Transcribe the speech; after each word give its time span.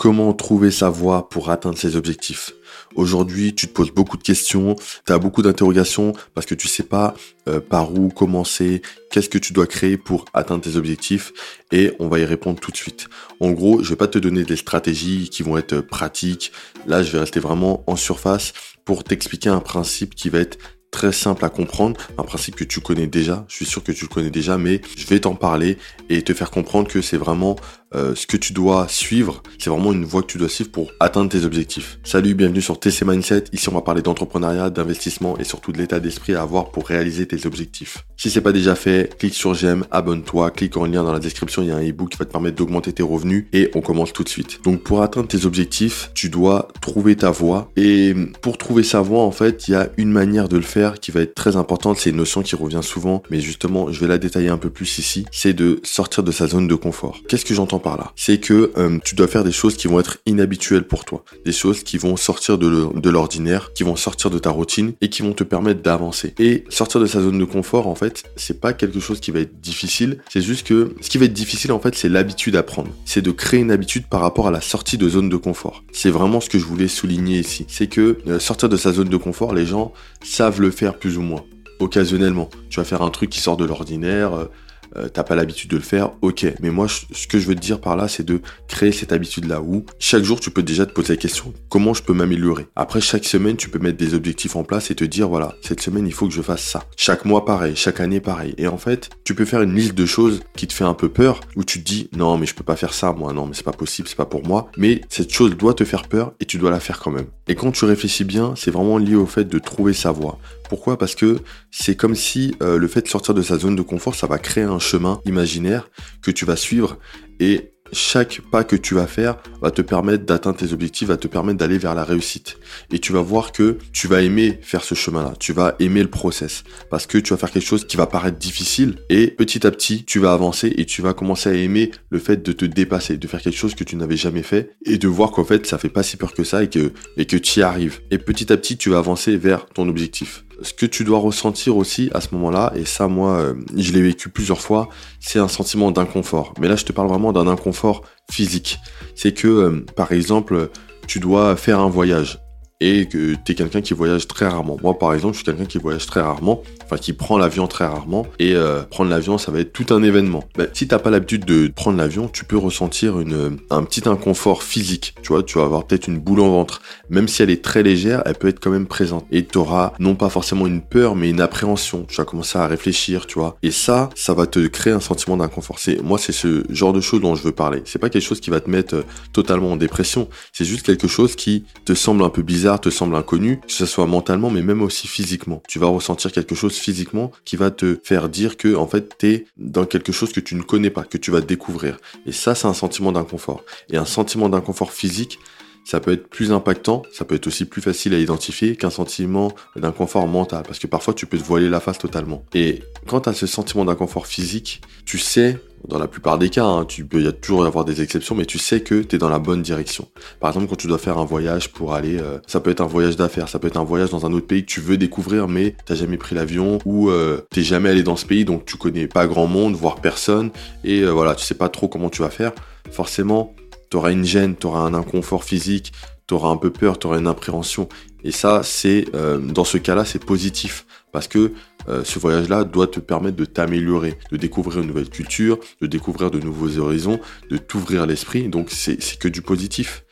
Comment 0.00 0.32
trouver 0.32 0.70
sa 0.70 0.88
voie 0.88 1.28
pour 1.28 1.50
atteindre 1.50 1.76
ses 1.76 1.94
objectifs 1.94 2.54
Aujourd'hui, 2.94 3.54
tu 3.54 3.68
te 3.68 3.72
poses 3.74 3.90
beaucoup 3.90 4.16
de 4.16 4.22
questions, 4.22 4.74
tu 5.06 5.12
as 5.12 5.18
beaucoup 5.18 5.42
d'interrogations 5.42 6.14
parce 6.32 6.46
que 6.46 6.54
tu 6.54 6.68
sais 6.68 6.84
pas 6.84 7.14
euh, 7.48 7.60
par 7.60 7.92
où 7.92 8.08
commencer, 8.08 8.80
qu'est-ce 9.10 9.28
que 9.28 9.36
tu 9.36 9.52
dois 9.52 9.66
créer 9.66 9.98
pour 9.98 10.24
atteindre 10.32 10.62
tes 10.62 10.76
objectifs 10.76 11.34
et 11.70 11.92
on 11.98 12.08
va 12.08 12.18
y 12.18 12.24
répondre 12.24 12.58
tout 12.58 12.70
de 12.70 12.78
suite. 12.78 13.08
En 13.40 13.50
gros, 13.50 13.82
je 13.82 13.90
vais 13.90 13.96
pas 13.96 14.08
te 14.08 14.18
donner 14.18 14.44
des 14.44 14.56
stratégies 14.56 15.28
qui 15.28 15.42
vont 15.42 15.58
être 15.58 15.82
pratiques. 15.82 16.50
Là, 16.86 17.02
je 17.02 17.12
vais 17.12 17.18
rester 17.18 17.38
vraiment 17.38 17.84
en 17.86 17.96
surface 17.96 18.54
pour 18.86 19.04
t'expliquer 19.04 19.50
un 19.50 19.60
principe 19.60 20.14
qui 20.14 20.30
va 20.30 20.38
être 20.38 20.56
très 20.90 21.12
simple 21.12 21.44
à 21.44 21.48
comprendre, 21.48 22.00
un 22.18 22.24
principe 22.24 22.56
que 22.56 22.64
tu 22.64 22.80
connais 22.80 23.06
déjà, 23.06 23.44
je 23.48 23.56
suis 23.56 23.66
sûr 23.66 23.82
que 23.82 23.92
tu 23.92 24.04
le 24.04 24.08
connais 24.08 24.30
déjà, 24.30 24.58
mais 24.58 24.80
je 24.96 25.06
vais 25.06 25.20
t'en 25.20 25.34
parler 25.34 25.78
et 26.08 26.22
te 26.22 26.34
faire 26.34 26.50
comprendre 26.50 26.88
que 26.88 27.00
c'est 27.00 27.16
vraiment 27.16 27.56
euh, 27.94 28.14
ce 28.14 28.26
que 28.26 28.36
tu 28.36 28.52
dois 28.52 28.86
suivre, 28.88 29.42
c'est 29.58 29.70
vraiment 29.70 29.92
une 29.92 30.04
voie 30.04 30.22
que 30.22 30.28
tu 30.28 30.38
dois 30.38 30.48
suivre 30.48 30.70
pour 30.70 30.92
atteindre 31.00 31.28
tes 31.28 31.44
objectifs. 31.44 31.98
Salut, 32.04 32.34
bienvenue 32.34 32.62
sur 32.62 32.78
TC 32.78 33.04
Mindset. 33.04 33.44
Ici, 33.52 33.68
on 33.68 33.72
va 33.72 33.80
parler 33.80 34.02
d'entrepreneuriat, 34.02 34.70
d'investissement 34.70 35.36
et 35.38 35.44
surtout 35.44 35.72
de 35.72 35.78
l'état 35.78 35.98
d'esprit 35.98 36.34
à 36.34 36.42
avoir 36.42 36.70
pour 36.70 36.86
réaliser 36.86 37.26
tes 37.26 37.46
objectifs. 37.46 38.04
Si 38.16 38.30
c'est 38.30 38.40
pas 38.40 38.52
déjà 38.52 38.76
fait, 38.76 39.16
clique 39.18 39.34
sur 39.34 39.54
j'aime, 39.54 39.84
abonne-toi, 39.90 40.50
clique 40.50 40.76
en 40.76 40.84
lien 40.84 41.02
dans 41.02 41.12
la 41.12 41.18
description, 41.18 41.62
il 41.62 41.68
y 41.68 41.72
a 41.72 41.76
un 41.76 41.80
ebook 41.80 42.10
qui 42.10 42.18
va 42.18 42.26
te 42.26 42.30
permettre 42.30 42.56
d'augmenter 42.56 42.92
tes 42.92 43.02
revenus 43.02 43.46
et 43.52 43.70
on 43.74 43.80
commence 43.80 44.12
tout 44.12 44.22
de 44.22 44.28
suite. 44.28 44.60
Donc 44.62 44.82
pour 44.84 45.02
atteindre 45.02 45.26
tes 45.26 45.44
objectifs, 45.44 46.10
tu 46.14 46.28
dois 46.28 46.68
trouver 46.80 47.16
ta 47.16 47.30
voie 47.30 47.70
et 47.76 48.14
pour 48.40 48.56
trouver 48.58 48.84
sa 48.84 49.00
voie, 49.00 49.22
en 49.22 49.32
fait, 49.32 49.66
il 49.66 49.72
y 49.72 49.74
a 49.74 49.88
une 49.96 50.12
manière 50.12 50.48
de 50.48 50.56
le 50.56 50.62
faire 50.62 51.00
qui 51.00 51.10
va 51.10 51.22
être 51.22 51.34
très 51.34 51.56
importante, 51.56 51.98
c'est 51.98 52.10
une 52.10 52.16
notion 52.16 52.42
qui 52.42 52.54
revient 52.54 52.82
souvent, 52.82 53.22
mais 53.30 53.40
justement, 53.40 53.90
je 53.90 53.98
vais 54.00 54.06
la 54.06 54.18
détailler 54.18 54.48
un 54.48 54.58
peu 54.58 54.70
plus 54.70 54.98
ici, 54.98 55.26
c'est 55.32 55.54
de 55.54 55.80
sortir 55.82 56.22
de 56.22 56.30
sa 56.30 56.46
zone 56.46 56.68
de 56.68 56.74
confort. 56.76 57.18
Qu'est-ce 57.28 57.44
que 57.44 57.54
j'entends 57.54 57.79
par 57.80 57.96
là 57.96 58.12
C'est 58.16 58.38
que 58.38 58.72
euh, 58.76 58.98
tu 59.04 59.14
dois 59.14 59.28
faire 59.28 59.44
des 59.44 59.52
choses 59.52 59.76
qui 59.76 59.88
vont 59.88 60.00
être 60.00 60.18
inhabituelles 60.26 60.86
pour 60.86 61.04
toi, 61.04 61.24
des 61.44 61.52
choses 61.52 61.82
qui 61.82 61.98
vont 61.98 62.16
sortir 62.16 62.58
de 62.58 63.10
l'ordinaire, 63.10 63.72
qui 63.74 63.82
vont 63.82 63.96
sortir 63.96 64.30
de 64.30 64.38
ta 64.38 64.50
routine 64.50 64.92
et 65.00 65.08
qui 65.08 65.22
vont 65.22 65.32
te 65.32 65.44
permettre 65.44 65.82
d'avancer. 65.82 66.34
Et 66.38 66.64
sortir 66.68 67.00
de 67.00 67.06
sa 67.06 67.20
zone 67.20 67.38
de 67.38 67.44
confort, 67.44 67.86
en 67.86 67.94
fait, 67.94 68.22
c'est 68.36 68.60
pas 68.60 68.72
quelque 68.72 69.00
chose 69.00 69.20
qui 69.20 69.30
va 69.30 69.40
être 69.40 69.60
difficile, 69.60 70.18
c'est 70.28 70.40
juste 70.40 70.66
que 70.66 70.94
ce 71.00 71.10
qui 71.10 71.18
va 71.18 71.26
être 71.26 71.32
difficile, 71.32 71.72
en 71.72 71.80
fait, 71.80 71.94
c'est 71.94 72.08
l'habitude 72.08 72.56
à 72.56 72.62
prendre. 72.62 72.90
C'est 73.04 73.22
de 73.22 73.30
créer 73.30 73.60
une 73.60 73.70
habitude 73.70 74.06
par 74.06 74.20
rapport 74.20 74.48
à 74.48 74.50
la 74.50 74.60
sortie 74.60 74.98
de 74.98 75.08
zone 75.08 75.28
de 75.28 75.36
confort. 75.36 75.82
C'est 75.92 76.10
vraiment 76.10 76.40
ce 76.40 76.48
que 76.48 76.58
je 76.58 76.64
voulais 76.64 76.88
souligner 76.88 77.38
ici. 77.38 77.66
C'est 77.68 77.86
que 77.86 78.18
euh, 78.26 78.38
sortir 78.38 78.68
de 78.68 78.76
sa 78.76 78.92
zone 78.92 79.08
de 79.08 79.16
confort, 79.16 79.54
les 79.54 79.66
gens 79.66 79.92
savent 80.22 80.60
le 80.60 80.70
faire 80.70 80.98
plus 80.98 81.18
ou 81.18 81.22
moins 81.22 81.44
occasionnellement. 81.78 82.50
Tu 82.68 82.78
vas 82.78 82.84
faire 82.84 83.02
un 83.02 83.10
truc 83.10 83.30
qui 83.30 83.40
sort 83.40 83.56
de 83.56 83.64
l'ordinaire, 83.64 84.48
euh, 84.96 85.08
t'as 85.08 85.22
pas 85.22 85.34
l'habitude 85.34 85.70
de 85.70 85.76
le 85.76 85.82
faire, 85.82 86.12
ok. 86.22 86.46
Mais 86.60 86.70
moi, 86.70 86.86
ce 86.88 87.26
que 87.26 87.38
je 87.38 87.46
veux 87.46 87.54
te 87.54 87.60
dire 87.60 87.80
par 87.80 87.96
là, 87.96 88.08
c'est 88.08 88.24
de 88.24 88.40
créer 88.68 88.92
cette 88.92 89.12
habitude-là 89.12 89.60
où 89.60 89.84
chaque 89.98 90.24
jour, 90.24 90.40
tu 90.40 90.50
peux 90.50 90.62
déjà 90.62 90.86
te 90.86 90.92
poser 90.92 91.14
la 91.14 91.16
question, 91.16 91.52
comment 91.68 91.94
je 91.94 92.02
peux 92.02 92.12
m'améliorer? 92.12 92.66
Après, 92.76 93.00
chaque 93.00 93.24
semaine, 93.24 93.56
tu 93.56 93.68
peux 93.68 93.78
mettre 93.78 93.98
des 93.98 94.14
objectifs 94.14 94.56
en 94.56 94.64
place 94.64 94.90
et 94.90 94.94
te 94.94 95.04
dire, 95.04 95.28
voilà, 95.28 95.54
cette 95.62 95.80
semaine, 95.80 96.06
il 96.06 96.12
faut 96.12 96.26
que 96.26 96.34
je 96.34 96.42
fasse 96.42 96.62
ça. 96.62 96.84
Chaque 96.96 97.24
mois, 97.24 97.44
pareil. 97.44 97.74
Chaque 97.76 98.00
année, 98.00 98.20
pareil. 98.20 98.54
Et 98.58 98.66
en 98.66 98.78
fait, 98.78 99.10
tu 99.24 99.34
peux 99.34 99.44
faire 99.44 99.62
une 99.62 99.74
liste 99.74 99.94
de 99.94 100.06
choses 100.06 100.40
qui 100.56 100.66
te 100.66 100.72
fait 100.72 100.84
un 100.84 100.94
peu 100.94 101.08
peur, 101.08 101.40
où 101.56 101.64
tu 101.64 101.80
te 101.82 101.84
dis, 101.84 102.08
non, 102.16 102.38
mais 102.38 102.46
je 102.46 102.54
peux 102.54 102.64
pas 102.64 102.76
faire 102.76 102.94
ça, 102.94 103.12
moi, 103.12 103.32
non, 103.32 103.46
mais 103.46 103.54
c'est 103.54 103.64
pas 103.64 103.72
possible, 103.72 104.08
c'est 104.08 104.16
pas 104.16 104.26
pour 104.26 104.46
moi. 104.46 104.70
Mais 104.76 105.00
cette 105.08 105.32
chose 105.32 105.56
doit 105.56 105.74
te 105.74 105.84
faire 105.84 106.08
peur 106.08 106.32
et 106.40 106.44
tu 106.44 106.58
dois 106.58 106.70
la 106.70 106.80
faire 106.80 106.98
quand 107.00 107.10
même. 107.10 107.26
Et 107.48 107.54
quand 107.54 107.72
tu 107.72 107.84
réfléchis 107.84 108.24
bien, 108.24 108.54
c'est 108.56 108.70
vraiment 108.70 108.98
lié 108.98 109.16
au 109.16 109.26
fait 109.26 109.44
de 109.44 109.58
trouver 109.58 109.92
sa 109.92 110.12
voie. 110.12 110.38
Pourquoi? 110.70 110.96
Parce 110.96 111.16
que 111.16 111.38
c'est 111.72 111.96
comme 111.96 112.14
si 112.14 112.54
euh, 112.62 112.78
le 112.78 112.86
fait 112.86 113.02
de 113.02 113.08
sortir 113.08 113.34
de 113.34 113.42
sa 113.42 113.58
zone 113.58 113.74
de 113.74 113.82
confort, 113.82 114.14
ça 114.14 114.28
va 114.28 114.38
créer 114.38 114.62
un 114.62 114.78
chemin 114.78 115.20
imaginaire 115.26 115.90
que 116.22 116.30
tu 116.30 116.44
vas 116.44 116.54
suivre. 116.54 116.96
Et 117.40 117.72
chaque 117.92 118.40
pas 118.52 118.62
que 118.62 118.76
tu 118.76 118.94
vas 118.94 119.08
faire 119.08 119.36
va 119.60 119.72
te 119.72 119.82
permettre 119.82 120.24
d'atteindre 120.24 120.58
tes 120.58 120.72
objectifs, 120.72 121.08
va 121.08 121.16
te 121.16 121.26
permettre 121.26 121.58
d'aller 121.58 121.76
vers 121.76 121.96
la 121.96 122.04
réussite. 122.04 122.58
Et 122.92 123.00
tu 123.00 123.12
vas 123.12 123.20
voir 123.20 123.50
que 123.50 123.78
tu 123.92 124.06
vas 124.06 124.22
aimer 124.22 124.60
faire 124.62 124.84
ce 124.84 124.94
chemin-là, 124.94 125.34
tu 125.40 125.52
vas 125.52 125.74
aimer 125.80 126.02
le 126.02 126.08
process, 126.08 126.62
parce 126.88 127.08
que 127.08 127.18
tu 127.18 127.32
vas 127.32 127.36
faire 127.36 127.50
quelque 127.50 127.66
chose 127.66 127.84
qui 127.84 127.96
va 127.96 128.06
paraître 128.06 128.38
difficile, 128.38 128.94
et 129.08 129.28
petit 129.28 129.66
à 129.66 129.72
petit, 129.72 130.04
tu 130.04 130.20
vas 130.20 130.32
avancer 130.32 130.72
et 130.76 130.84
tu 130.84 131.02
vas 131.02 131.14
commencer 131.14 131.48
à 131.48 131.54
aimer 131.54 131.90
le 132.10 132.20
fait 132.20 132.44
de 132.44 132.52
te 132.52 132.64
dépasser, 132.64 133.16
de 133.16 133.26
faire 133.26 133.42
quelque 133.42 133.58
chose 133.58 133.74
que 133.74 133.82
tu 133.82 133.96
n'avais 133.96 134.16
jamais 134.16 134.44
fait, 134.44 134.70
et 134.86 134.98
de 134.98 135.08
voir 135.08 135.32
qu'en 135.32 135.44
fait, 135.44 135.66
ça 135.66 135.78
fait 135.78 135.88
pas 135.88 136.04
si 136.04 136.16
peur 136.16 136.32
que 136.32 136.44
ça 136.44 136.62
et 136.62 136.70
que, 136.70 136.92
et 137.16 137.26
que 137.26 137.36
tu 137.36 137.58
y 137.58 137.62
arrives. 137.64 138.00
Et 138.12 138.18
petit 138.18 138.52
à 138.52 138.56
petit, 138.56 138.76
tu 138.76 138.90
vas 138.90 138.98
avancer 138.98 139.36
vers 139.36 139.66
ton 139.66 139.88
objectif 139.88 140.44
ce 140.62 140.72
que 140.72 140.86
tu 140.86 141.04
dois 141.04 141.18
ressentir 141.18 141.76
aussi 141.76 142.10
à 142.14 142.20
ce 142.20 142.28
moment-là, 142.34 142.72
et 142.74 142.84
ça 142.84 143.08
moi 143.08 143.38
euh, 143.38 143.54
je 143.76 143.92
l'ai 143.92 144.02
vécu 144.02 144.28
plusieurs 144.28 144.60
fois, 144.60 144.88
c'est 145.20 145.38
un 145.38 145.48
sentiment 145.48 145.90
d'inconfort. 145.90 146.54
Mais 146.60 146.68
là 146.68 146.76
je 146.76 146.84
te 146.84 146.92
parle 146.92 147.08
vraiment 147.08 147.32
d'un 147.32 147.46
inconfort 147.46 148.02
physique. 148.30 148.78
C'est 149.14 149.32
que 149.32 149.48
euh, 149.48 149.84
par 149.96 150.12
exemple 150.12 150.70
tu 151.06 151.20
dois 151.20 151.56
faire 151.56 151.80
un 151.80 151.88
voyage 151.88 152.38
et 152.80 153.06
que 153.06 153.34
tu 153.34 153.52
es 153.52 153.54
quelqu'un 153.54 153.82
qui 153.82 153.94
voyage 153.94 154.26
très 154.26 154.48
rarement. 154.48 154.78
Moi, 154.82 154.98
par 154.98 155.12
exemple, 155.12 155.34
je 155.34 155.38
suis 155.38 155.44
quelqu'un 155.44 155.66
qui 155.66 155.78
voyage 155.78 156.06
très 156.06 156.20
rarement, 156.20 156.62
enfin 156.84 156.96
qui 156.96 157.12
prend 157.12 157.36
l'avion 157.36 157.66
très 157.66 157.86
rarement, 157.86 158.26
et 158.38 158.54
euh, 158.54 158.82
prendre 158.82 159.10
l'avion, 159.10 159.36
ça 159.38 159.52
va 159.52 159.60
être 159.60 159.72
tout 159.72 159.86
un 159.94 160.02
événement. 160.02 160.44
Bah, 160.56 160.64
si 160.72 160.88
t'as 160.88 160.98
pas 160.98 161.10
l'habitude 161.10 161.44
de 161.44 161.68
prendre 161.68 161.98
l'avion, 161.98 162.28
tu 162.28 162.44
peux 162.44 162.56
ressentir 162.56 163.20
une, 163.20 163.58
un 163.68 163.84
petit 163.84 164.08
inconfort 164.08 164.62
physique. 164.62 165.14
Tu 165.22 165.28
vois, 165.28 165.42
tu 165.42 165.58
vas 165.58 165.64
avoir 165.64 165.86
peut-être 165.86 166.08
une 166.08 166.18
boule 166.18 166.40
en 166.40 166.50
ventre. 166.50 166.80
Même 167.10 167.28
si 167.28 167.42
elle 167.42 167.50
est 167.50 167.62
très 167.62 167.82
légère, 167.82 168.22
elle 168.24 168.34
peut 168.34 168.48
être 168.48 168.60
quand 168.60 168.70
même 168.70 168.86
présente. 168.86 169.26
Et 169.30 169.44
tu 169.44 169.58
auras 169.58 169.92
non 169.98 170.14
pas 170.14 170.30
forcément 170.30 170.66
une 170.66 170.80
peur, 170.80 171.16
mais 171.16 171.28
une 171.28 171.40
appréhension. 171.40 172.06
Tu 172.08 172.16
vas 172.16 172.24
commencer 172.24 172.58
à 172.58 172.66
réfléchir, 172.66 173.26
tu 173.26 173.38
vois. 173.38 173.58
Et 173.62 173.70
ça, 173.70 174.08
ça 174.14 174.32
va 174.32 174.46
te 174.46 174.66
créer 174.66 174.92
un 174.92 175.00
sentiment 175.00 175.36
d'inconfort. 175.36 175.78
C'est 175.78 176.02
moi, 176.02 176.18
c'est 176.18 176.32
ce 176.32 176.64
genre 176.70 176.92
de 176.92 177.00
choses 177.00 177.20
dont 177.20 177.34
je 177.34 177.42
veux 177.42 177.52
parler. 177.52 177.82
C'est 177.84 177.98
pas 177.98 178.08
quelque 178.08 178.22
chose 178.22 178.40
qui 178.40 178.50
va 178.50 178.60
te 178.60 178.70
mettre 178.70 178.94
euh, 178.94 179.02
totalement 179.32 179.72
en 179.72 179.76
dépression. 179.76 180.28
C'est 180.52 180.64
juste 180.64 180.86
quelque 180.86 181.08
chose 181.08 181.36
qui 181.36 181.64
te 181.84 181.94
semble 181.94 182.22
un 182.22 182.30
peu 182.30 182.42
bizarre 182.42 182.69
te 182.78 182.90
semble 182.90 183.16
inconnu, 183.16 183.60
que 183.60 183.72
ce 183.72 183.86
soit 183.86 184.06
mentalement, 184.06 184.50
mais 184.50 184.62
même 184.62 184.82
aussi 184.82 185.08
physiquement. 185.08 185.62
Tu 185.68 185.78
vas 185.78 185.86
ressentir 185.86 186.32
quelque 186.32 186.54
chose 186.54 186.74
physiquement 186.74 187.30
qui 187.44 187.56
va 187.56 187.70
te 187.70 187.98
faire 188.02 188.28
dire 188.28 188.56
que, 188.56 188.74
en 188.74 188.86
fait, 188.86 189.16
t'es 189.18 189.46
dans 189.56 189.84
quelque 189.84 190.12
chose 190.12 190.32
que 190.32 190.40
tu 190.40 190.54
ne 190.54 190.62
connais 190.62 190.90
pas, 190.90 191.04
que 191.04 191.18
tu 191.18 191.30
vas 191.30 191.40
découvrir. 191.40 191.98
Et 192.26 192.32
ça, 192.32 192.54
c'est 192.54 192.66
un 192.66 192.74
sentiment 192.74 193.12
d'inconfort. 193.12 193.64
Et 193.90 193.96
un 193.96 194.04
sentiment 194.04 194.48
d'inconfort 194.48 194.92
physique, 194.92 195.38
ça 195.84 196.00
peut 196.00 196.12
être 196.12 196.28
plus 196.28 196.52
impactant, 196.52 197.02
ça 197.12 197.24
peut 197.24 197.34
être 197.34 197.46
aussi 197.46 197.64
plus 197.64 197.82
facile 197.82 198.14
à 198.14 198.18
identifier 198.18 198.76
qu'un 198.76 198.90
sentiment 198.90 199.52
d'inconfort 199.76 200.26
mental, 200.26 200.62
parce 200.64 200.78
que 200.78 200.86
parfois 200.86 201.14
tu 201.14 201.26
peux 201.26 201.38
te 201.38 201.44
voiler 201.44 201.68
la 201.68 201.80
face 201.80 201.98
totalement. 201.98 202.44
Et 202.54 202.82
quant 203.06 203.20
à 203.20 203.32
ce 203.32 203.46
sentiment 203.46 203.84
d'inconfort 203.84 204.26
physique, 204.26 204.82
tu 205.04 205.18
sais 205.18 205.58
dans 205.88 205.98
la 205.98 206.06
plupart 206.06 206.38
des 206.38 206.50
cas, 206.50 206.64
hein, 206.64 206.84
tu 206.84 207.04
peux, 207.04 207.18
il 207.18 207.24
y 207.24 207.28
a 207.28 207.32
toujours 207.32 207.64
avoir 207.64 207.84
des 207.84 208.02
exceptions, 208.02 208.34
mais 208.34 208.44
tu 208.44 208.58
sais 208.58 208.80
que 208.80 209.02
tu 209.02 209.16
es 209.16 209.18
dans 209.18 209.28
la 209.28 209.38
bonne 209.38 209.62
direction. 209.62 210.08
Par 210.38 210.50
exemple, 210.50 210.66
quand 210.68 210.76
tu 210.76 210.86
dois 210.86 210.98
faire 210.98 211.18
un 211.18 211.24
voyage 211.24 211.72
pour 211.72 211.94
aller, 211.94 212.18
euh, 212.18 212.38
ça 212.46 212.60
peut 212.60 212.70
être 212.70 212.80
un 212.80 212.86
voyage 212.86 213.16
d'affaires, 213.16 213.48
ça 213.48 213.58
peut 213.58 213.68
être 213.68 213.78
un 213.78 213.84
voyage 213.84 214.10
dans 214.10 214.26
un 214.26 214.32
autre 214.32 214.46
pays 214.46 214.64
que 214.64 214.70
tu 214.70 214.80
veux 214.80 214.98
découvrir, 214.98 215.48
mais 215.48 215.74
t'as 215.86 215.94
jamais 215.94 216.16
pris 216.16 216.34
l'avion 216.34 216.78
ou 216.84 217.10
euh, 217.10 217.40
t'es 217.50 217.62
jamais 217.62 217.88
allé 217.88 218.02
dans 218.02 218.16
ce 218.16 218.26
pays, 218.26 218.44
donc 218.44 218.66
tu 218.66 218.76
connais 218.76 219.06
pas 219.06 219.26
grand 219.26 219.46
monde, 219.46 219.74
voire 219.74 219.96
personne, 219.96 220.50
et 220.84 221.00
euh, 221.00 221.10
voilà, 221.10 221.34
tu 221.34 221.44
sais 221.44 221.54
pas 221.54 221.68
trop 221.68 221.88
comment 221.88 222.10
tu 222.10 222.22
vas 222.22 222.30
faire. 222.30 222.52
Forcément, 222.90 223.54
t'auras 223.88 224.12
une 224.12 224.24
gêne, 224.24 224.56
t'auras 224.56 224.80
un 224.80 224.94
inconfort 224.94 225.44
physique, 225.44 225.92
t'auras 226.26 226.50
un 226.50 226.56
peu 226.56 226.70
peur, 226.70 226.98
t'auras 226.98 227.18
une 227.18 227.26
appréhension. 227.26 227.88
Et 228.22 228.32
ça, 228.32 228.60
c'est 228.62 229.06
dans 229.12 229.64
ce 229.64 229.78
cas-là, 229.78 230.04
c'est 230.04 230.22
positif 230.22 230.84
parce 231.10 231.26
que 231.26 231.52
euh, 231.88 232.04
ce 232.04 232.18
voyage-là 232.18 232.64
doit 232.64 232.86
te 232.86 233.00
permettre 233.00 233.36
de 233.36 233.44
t'améliorer, 233.44 234.18
de 234.30 234.36
découvrir 234.36 234.80
une 234.80 234.88
nouvelle 234.88 235.08
culture, 235.08 235.58
de 235.80 235.86
découvrir 235.86 236.30
de 236.30 236.38
nouveaux 236.38 236.78
horizons, 236.78 237.20
de 237.50 237.56
t'ouvrir 237.56 238.06
l'esprit. 238.06 238.48
Donc 238.48 238.70
c'est 238.70 238.98
que 239.18 239.28
du 239.28 239.42
positif. 239.42 240.04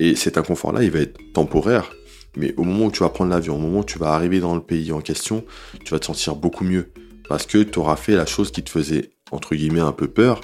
Et 0.00 0.16
cet 0.16 0.38
inconfort-là, 0.38 0.82
il 0.82 0.90
va 0.90 1.00
être 1.00 1.18
temporaire. 1.32 1.90
Mais 2.36 2.54
au 2.56 2.64
moment 2.64 2.86
où 2.86 2.90
tu 2.90 3.00
vas 3.00 3.10
prendre 3.10 3.30
l'avion, 3.30 3.56
au 3.56 3.60
moment 3.60 3.80
où 3.80 3.84
tu 3.84 3.98
vas 3.98 4.12
arriver 4.12 4.40
dans 4.40 4.54
le 4.54 4.60
pays 4.60 4.92
en 4.92 5.00
question, 5.00 5.44
tu 5.84 5.92
vas 5.92 6.00
te 6.00 6.06
sentir 6.06 6.34
beaucoup 6.34 6.64
mieux. 6.64 6.90
Parce 7.28 7.46
que 7.46 7.58
tu 7.58 7.78
auras 7.78 7.96
fait 7.96 8.16
la 8.16 8.26
chose 8.26 8.50
qui 8.50 8.62
te 8.62 8.70
faisait, 8.70 9.10
entre 9.30 9.54
guillemets, 9.54 9.80
un 9.80 9.92
peu 9.92 10.08
peur. 10.08 10.40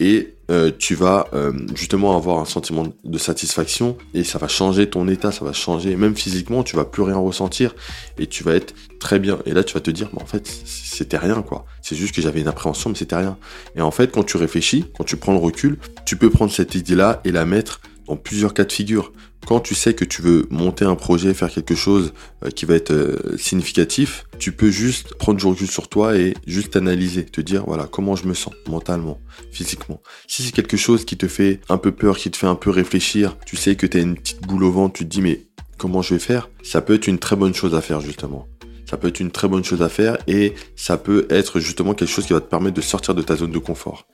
Et 0.00 0.34
euh, 0.50 0.72
tu 0.76 0.94
vas 0.94 1.28
euh, 1.34 1.52
justement 1.74 2.16
avoir 2.16 2.38
un 2.38 2.44
sentiment 2.44 2.86
de 3.04 3.18
satisfaction 3.18 3.96
et 4.14 4.24
ça 4.24 4.38
va 4.38 4.48
changer 4.48 4.88
ton 4.88 5.06
état, 5.06 5.30
ça 5.30 5.44
va 5.44 5.52
changer, 5.52 5.94
même 5.94 6.16
physiquement, 6.16 6.64
tu 6.64 6.74
vas 6.74 6.84
plus 6.84 7.02
rien 7.02 7.18
ressentir 7.18 7.74
et 8.18 8.26
tu 8.26 8.42
vas 8.42 8.54
être 8.54 8.74
très 8.98 9.20
bien. 9.20 9.38
Et 9.46 9.52
là, 9.52 9.62
tu 9.62 9.74
vas 9.74 9.80
te 9.80 9.90
dire, 9.90 10.08
en 10.16 10.26
fait, 10.26 10.46
c'était 10.46 11.18
rien, 11.18 11.42
quoi. 11.42 11.66
C'est 11.82 11.94
juste 11.94 12.14
que 12.14 12.22
j'avais 12.22 12.40
une 12.40 12.48
appréhension, 12.48 12.90
mais 12.90 12.96
c'était 12.96 13.16
rien. 13.16 13.36
Et 13.76 13.82
en 13.82 13.90
fait, 13.90 14.10
quand 14.10 14.24
tu 14.24 14.38
réfléchis, 14.38 14.86
quand 14.96 15.04
tu 15.04 15.16
prends 15.16 15.32
le 15.32 15.38
recul, 15.38 15.78
tu 16.06 16.16
peux 16.16 16.30
prendre 16.30 16.50
cette 16.50 16.74
idée-là 16.74 17.20
et 17.24 17.30
la 17.30 17.44
mettre 17.44 17.80
dans 18.08 18.16
plusieurs 18.16 18.54
cas 18.54 18.64
de 18.64 18.72
figure 18.72 19.12
quand 19.46 19.60
tu 19.60 19.74
sais 19.74 19.94
que 19.94 20.04
tu 20.04 20.22
veux 20.22 20.46
monter 20.50 20.84
un 20.84 20.94
projet, 20.94 21.34
faire 21.34 21.50
quelque 21.50 21.74
chose 21.74 22.12
euh, 22.44 22.50
qui 22.50 22.64
va 22.66 22.74
être 22.74 22.92
euh, 22.92 23.36
significatif, 23.36 24.26
tu 24.38 24.52
peux 24.52 24.70
juste 24.70 25.14
prendre 25.14 25.38
du 25.38 25.46
recul 25.46 25.68
sur 25.68 25.88
toi 25.88 26.16
et 26.16 26.34
juste 26.46 26.76
analyser, 26.76 27.24
te 27.24 27.40
dire 27.40 27.64
voilà 27.66 27.88
comment 27.90 28.16
je 28.16 28.26
me 28.26 28.34
sens 28.34 28.54
mentalement, 28.68 29.18
physiquement. 29.50 30.00
Si 30.26 30.42
c'est 30.42 30.52
quelque 30.52 30.76
chose 30.76 31.04
qui 31.04 31.16
te 31.16 31.28
fait 31.28 31.60
un 31.68 31.78
peu 31.78 31.92
peur, 31.92 32.16
qui 32.16 32.30
te 32.30 32.36
fait 32.36 32.46
un 32.46 32.54
peu 32.54 32.70
réfléchir, 32.70 33.36
tu 33.46 33.56
sais 33.56 33.76
que 33.76 33.86
tu 33.86 33.98
as 33.98 34.00
une 34.00 34.16
petite 34.16 34.42
boule 34.42 34.64
au 34.64 34.72
ventre, 34.72 34.94
tu 34.94 35.04
te 35.04 35.10
dis 35.10 35.22
mais 35.22 35.46
comment 35.78 36.02
je 36.02 36.14
vais 36.14 36.20
faire? 36.20 36.48
Ça 36.62 36.80
peut 36.80 36.94
être 36.94 37.06
une 37.06 37.18
très 37.18 37.36
bonne 37.36 37.54
chose 37.54 37.74
à 37.74 37.80
faire 37.80 38.00
justement 38.00 38.46
ça 38.90 38.96
peut 38.96 39.06
être 39.06 39.20
une 39.20 39.30
très 39.30 39.46
bonne 39.46 39.62
chose 39.62 39.82
à 39.82 39.88
faire 39.88 40.18
et 40.26 40.52
ça 40.74 40.96
peut 40.96 41.28
être 41.30 41.60
justement 41.60 41.94
quelque 41.94 42.10
chose 42.10 42.26
qui 42.26 42.32
va 42.32 42.40
te 42.40 42.50
permettre 42.50 42.74
de 42.74 42.80
sortir 42.80 43.14
de 43.14 43.22
ta 43.22 43.36
zone 43.36 43.52
de 43.52 43.58
confort. 43.58 44.08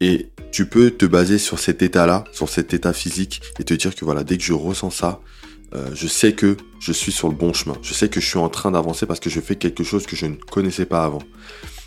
Et 0.00 0.32
tu 0.50 0.66
peux 0.66 0.90
te 0.90 1.06
baser 1.06 1.38
sur 1.38 1.60
cet 1.60 1.82
état-là, 1.82 2.24
sur 2.32 2.48
cet 2.48 2.74
état 2.74 2.92
physique 2.92 3.40
et 3.60 3.64
te 3.64 3.74
dire 3.74 3.94
que 3.94 4.04
voilà, 4.04 4.24
dès 4.24 4.36
que 4.36 4.42
je 4.42 4.54
ressens 4.54 4.90
ça, 4.90 5.20
euh, 5.72 5.90
je 5.94 6.08
sais 6.08 6.32
que 6.32 6.56
je 6.80 6.90
suis 6.90 7.12
sur 7.12 7.28
le 7.28 7.36
bon 7.36 7.52
chemin. 7.52 7.76
Je 7.80 7.94
sais 7.94 8.08
que 8.08 8.20
je 8.20 8.26
suis 8.26 8.38
en 8.38 8.48
train 8.48 8.72
d'avancer 8.72 9.06
parce 9.06 9.20
que 9.20 9.30
je 9.30 9.38
fais 9.38 9.54
quelque 9.54 9.84
chose 9.84 10.04
que 10.04 10.16
je 10.16 10.26
ne 10.26 10.34
connaissais 10.34 10.86
pas 10.86 11.04
avant. 11.04 11.22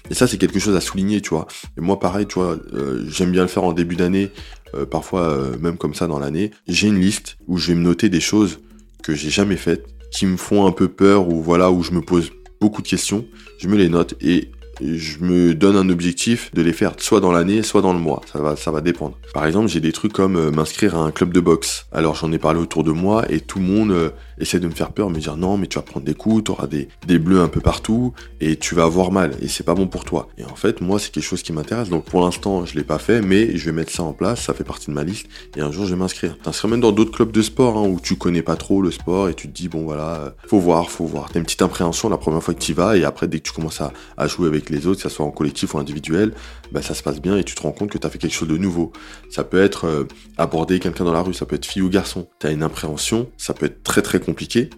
Et 0.10 0.13
ça, 0.13 0.25
c'est 0.25 0.38
quelque 0.38 0.60
chose 0.60 0.75
à 0.78 0.81
souligner, 0.81 1.19
tu 1.19 1.31
vois. 1.31 1.48
Et 1.78 1.81
moi, 1.81 2.00
pareil, 2.00 2.28
tu 2.28 2.36
vois, 2.36 2.57
euh, 2.74 3.04
j'aime 3.10 3.33
bien 3.33 3.42
le 3.42 3.50
faire 3.50 3.66
en 3.66 3.74
début 3.74 3.98
d'année, 3.98 4.31
euh, 4.74 4.86
parfois 4.86 5.57
même 5.60 5.78
comme 5.78 5.95
ça 5.95 6.07
dans 6.07 6.19
l'année. 6.19 6.51
J'ai 6.69 6.88
une 6.88 7.00
liste 7.01 7.36
où 7.48 7.57
je 7.57 7.74
vais 7.74 7.75
me 7.75 7.83
noter 7.83 8.07
des 8.07 8.22
choses 8.22 8.60
que 9.04 9.16
j'ai 9.16 9.30
jamais 9.30 9.57
faites, 9.57 9.86
qui 10.12 10.25
me 10.25 10.38
font 10.38 10.68
un 10.68 10.72
peu 10.72 10.88
peur 10.88 11.30
ou 11.30 11.42
voilà, 11.42 11.72
où 11.72 11.84
je 11.84 11.92
me 11.92 12.02
pose 12.02 12.31
beaucoup 12.60 12.81
de 12.81 12.88
questions. 12.88 13.25
Je 13.58 13.68
me 13.68 13.75
les 13.75 13.90
note 13.90 14.16
et 14.22 14.52
je 14.81 15.19
me 15.24 15.54
donne 15.54 15.75
un 15.75 15.90
objectif 15.90 16.52
de 16.54 16.62
les 16.62 16.74
faire 16.74 16.94
soit 16.98 17.19
dans 17.19 17.31
l'année, 17.31 17.63
soit 17.63 17.81
dans 17.81 17.94
le 17.94 18.00
mois. 18.00 18.22
Ça 18.31 18.40
va, 18.40 18.56
ça 18.56 18.72
va 18.72 18.81
dépendre. 18.81 19.18
Par 19.34 19.46
exemple, 19.46 19.68
j'ai 19.68 19.80
des 19.80 19.92
trucs 19.92 20.13
comme 20.13 20.36
euh, 20.36 20.52
m'inscrire 20.52 20.96
à 20.96 21.00
un 21.00 21.12
club 21.12 21.34
de 21.34 21.40
boxe. 21.40 21.86
Alors 21.92 22.16
j'en 22.16 22.31
ai 22.31 22.40
parlé 22.40 22.60
autour 22.60 22.84
de 22.84 22.92
moi 22.92 23.25
et 23.30 23.40
tout 23.40 23.60
le 23.60 23.66
monde 23.66 23.92
euh, 23.92 24.10
essaie 24.42 24.60
de 24.60 24.68
me 24.68 24.74
faire 24.74 24.92
peur, 24.92 25.10
me 25.10 25.20
dire 25.20 25.38
non, 25.38 25.58
mais 25.58 25.68
tu 25.68 25.78
vas 25.78 25.84
prendre 25.84 26.06
des 26.06 26.14
coups, 26.14 26.44
tu 26.46 26.52
auras 26.52 26.68
des, 26.68 26.88
des 27.08 27.20
bleus 27.20 27.42
un 27.42 27.48
peu 27.48 27.62
partout 27.62 28.14
et 28.40 28.56
tu 28.56 28.76
vas 28.76 28.84
avoir 28.84 29.12
mal 29.12 29.36
et 29.42 29.48
c'est 29.48 29.64
pas 29.64 29.76
bon 29.76 29.88
pour 29.88 30.06
toi. 30.06 30.30
Et 30.38 30.46
en 30.46 30.56
fait, 30.56 30.82
moi, 30.82 31.00
c'est 31.00 31.12
quelque 31.12 31.24
chose 31.24 31.44
qui 31.44 31.54
m'intéresse. 31.54 31.90
Donc 31.90 32.06
pour 32.06 32.22
l'instant, 32.22 32.66
je 32.66 32.76
l'ai 32.76 32.84
pas 32.84 33.00
fait, 33.00 33.22
mais 33.22 33.58
je 33.58 33.66
vais 33.66 33.72
mettre 33.72 33.92
ça 33.92 34.04
en 34.04 34.14
place. 34.14 34.42
Ça 34.42 34.54
fait 34.54 34.64
partie 34.64 34.88
de 34.88 34.96
ma 34.96 35.04
liste 35.04 35.28
et 35.56 35.62
un 35.62 35.72
jour, 35.72 35.86
je 35.86 35.94
vais 35.94 36.00
m'inscrire. 36.00 36.38
T'inscris 36.38 36.68
même 36.68 36.82
dans 36.82 36.92
d'autres 36.92 37.12
clubs 37.12 37.32
de 37.32 37.42
sport 37.42 37.78
hein, 37.78 37.88
où 37.88 38.00
tu 38.00 38.16
connais 38.16 38.42
pas 38.42 38.56
trop 38.56 38.82
le 38.82 38.92
sport 38.92 39.30
et 39.30 39.34
tu 39.34 39.48
te 39.48 39.54
dis 39.54 39.68
bon 39.68 39.84
voilà, 39.84 40.16
euh, 40.16 40.30
faut 40.48 40.60
voir, 40.60 40.90
faut 40.90 41.06
voir. 41.06 41.30
T'as 41.32 41.40
une 41.40 41.46
petite 41.46 41.62
appréhension 41.62 42.10
la 42.10 42.18
première 42.18 42.42
fois 42.42 42.54
que 42.54 42.60
tu 42.60 42.72
y 42.72 42.74
vas 42.74 42.98
et 42.98 43.04
après 43.04 43.28
dès 43.28 43.40
que 43.40 43.44
tu 43.44 43.52
commences 43.52 43.82
à, 43.82 44.28
jouer 44.28 44.48
avec 44.48 44.70
les 44.70 44.88
autres, 44.88 44.98
que 44.98 45.10
ça 45.10 45.14
soit 45.14 45.26
en 45.26 45.32
collectif 45.32 45.74
ou 45.74 45.78
individuel, 45.78 46.34
bah, 46.72 46.82
ça 46.82 46.94
se 46.94 47.04
passe 47.04 47.20
bien 47.22 47.38
et 47.38 47.44
tu 47.44 47.56
te 47.56 47.62
rends 47.62 47.72
compte 47.72 47.90
que 47.90 47.98
tu 47.98 48.08
as 48.08 48.10
fait 48.10 48.18
quelque 48.18 48.34
chose 48.34 48.48
de 48.48 48.58
nouveau. 48.58 48.92
Ça 49.30 49.44
peut 49.44 49.62
être 49.62 49.86
euh, 49.86 50.08
aborder 50.38 50.80
quelqu'un 50.80 51.04
dans 51.04 51.14
la 51.14 51.22
rue, 51.22 51.34
ça 51.34 51.46
peut 51.46 51.56
être 51.56 51.66
fille 51.66 51.82
ou 51.82 51.90
garçon. 51.90 52.28
Tu 52.40 52.48
as 52.48 52.52
une 52.52 52.64
appréhension, 52.64 53.30
ça 53.38 53.54
peut 53.54 53.66
être 53.66 53.84
très 53.84 54.02
très 54.02 54.20
compliqué, 54.20 54.31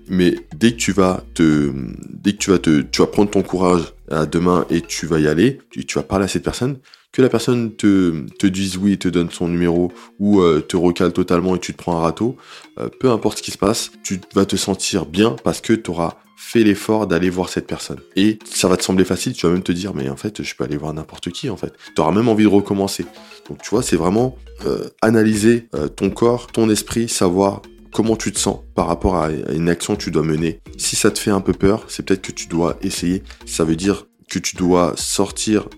mais 0.09 0.35
dès 0.55 0.71
que 0.71 0.77
tu 0.77 0.91
vas 0.91 1.23
te, 1.33 1.71
dès 2.09 2.33
que 2.33 2.37
tu 2.37 2.51
vas 2.51 2.59
te, 2.59 2.81
tu 2.81 3.01
vas 3.01 3.07
prendre 3.07 3.29
ton 3.29 3.41
courage 3.41 3.93
à 4.09 4.25
demain 4.25 4.65
et 4.69 4.81
tu 4.81 5.05
vas 5.05 5.19
y 5.19 5.27
aller, 5.27 5.59
tu, 5.69 5.85
tu 5.85 5.95
vas 5.95 6.03
parler 6.03 6.25
à 6.25 6.27
cette 6.27 6.43
personne, 6.43 6.77
que 7.13 7.21
la 7.21 7.29
personne 7.29 7.75
te, 7.75 8.25
te 8.39 8.47
dise 8.47 8.75
oui, 8.75 8.97
te 8.97 9.07
donne 9.07 9.29
son 9.29 9.47
numéro 9.47 9.91
ou 10.19 10.41
euh, 10.41 10.61
te 10.61 10.75
recale 10.75 11.13
totalement 11.13 11.55
et 11.55 11.59
tu 11.59 11.71
te 11.73 11.77
prends 11.77 11.97
un 11.97 12.01
râteau, 12.01 12.35
euh, 12.79 12.89
peu 12.99 13.11
importe 13.11 13.37
ce 13.37 13.43
qui 13.43 13.51
se 13.51 13.57
passe, 13.57 13.91
tu 14.03 14.19
vas 14.33 14.45
te 14.45 14.55
sentir 14.55 15.05
bien 15.05 15.35
parce 15.43 15.61
que 15.61 15.73
tu 15.73 15.91
auras 15.91 16.17
fais 16.35 16.63
l'effort 16.63 17.07
d'aller 17.07 17.29
voir 17.29 17.49
cette 17.49 17.67
personne. 17.67 17.99
Et 18.15 18.39
ça 18.43 18.67
va 18.67 18.75
te 18.77 18.83
sembler 18.83 19.05
facile, 19.05 19.33
tu 19.33 19.45
vas 19.45 19.53
même 19.53 19.63
te 19.63 19.71
dire, 19.71 19.93
mais 19.93 20.09
en 20.09 20.17
fait, 20.17 20.43
je 20.43 20.55
peux 20.55 20.63
aller 20.63 20.75
voir 20.75 20.93
n'importe 20.93 21.29
qui, 21.29 21.49
en 21.49 21.55
fait. 21.55 21.73
Tu 21.95 22.01
auras 22.01 22.11
même 22.11 22.27
envie 22.27 22.43
de 22.43 22.49
recommencer. 22.49 23.05
Donc, 23.47 23.61
tu 23.61 23.69
vois, 23.69 23.81
c'est 23.81 23.95
vraiment 23.95 24.35
euh, 24.65 24.89
analyser 25.01 25.67
ton 25.95 26.09
corps, 26.09 26.47
ton 26.47 26.69
esprit, 26.69 27.07
savoir 27.07 27.61
comment 27.93 28.15
tu 28.15 28.31
te 28.31 28.39
sens 28.39 28.59
par 28.75 28.87
rapport 28.87 29.15
à 29.15 29.29
une 29.31 29.69
action 29.69 29.95
que 29.95 30.01
tu 30.01 30.11
dois 30.11 30.23
mener. 30.23 30.59
Si 30.77 30.95
ça 30.95 31.11
te 31.11 31.19
fait 31.19 31.31
un 31.31 31.41
peu 31.41 31.53
peur, 31.53 31.85
c'est 31.87 32.05
peut-être 32.05 32.21
que 32.21 32.31
tu 32.31 32.47
dois 32.47 32.77
essayer. 32.81 33.23
Ça 33.45 33.63
veut 33.63 33.75
dire 33.75 34.07
que 34.29 34.39
tu 34.39 34.55
dois 34.55 34.93
sortir 34.97 35.69